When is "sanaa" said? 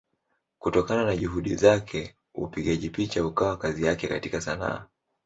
4.41-4.87